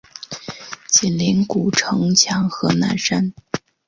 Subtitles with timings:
[0.87, 3.35] 紧邻古城墙和南山。